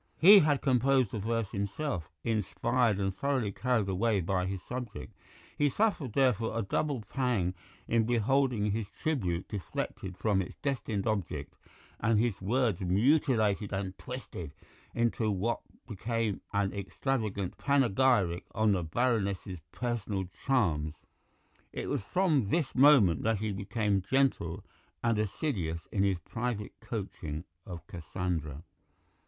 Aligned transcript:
He 0.17 0.39
had 0.39 0.61
composed 0.63 1.11
the 1.11 1.19
verse 1.19 1.51
himself, 1.51 2.09
inspired 2.23 2.97
and 2.97 3.15
thoroughly 3.15 3.51
carried 3.51 3.87
away 3.87 4.19
by 4.19 4.47
his 4.47 4.59
subject; 4.67 5.13
he 5.59 5.69
suffered, 5.69 6.13
therefore, 6.13 6.57
a 6.57 6.63
double 6.63 7.03
pang 7.07 7.53
in 7.87 8.07
beholding 8.07 8.71
his 8.71 8.87
tribute 9.03 9.47
deflected 9.47 10.17
from 10.17 10.41
its 10.41 10.55
destined 10.63 11.05
object, 11.05 11.53
and 11.99 12.19
his 12.19 12.41
words 12.41 12.79
mutilated 12.81 13.71
and 13.71 13.95
twisted 13.99 14.51
into 14.95 15.29
what 15.29 15.59
became 15.87 16.41
an 16.51 16.73
extravagant 16.73 17.59
panegyric 17.59 18.45
on 18.55 18.71
the 18.71 18.81
Baroness's 18.83 19.59
personal 19.71 20.23
charms. 20.47 20.95
It 21.71 21.87
was 21.89 22.01
from 22.01 22.49
this 22.49 22.73
moment 22.73 23.21
that 23.21 23.37
he 23.37 23.51
became 23.51 24.01
gentle 24.01 24.63
and 25.03 25.19
assiduous 25.19 25.85
in 25.91 26.01
his 26.01 26.17
private 26.17 26.71
coaching 26.79 27.43
of 27.67 27.85
Cassandra. 27.85 28.63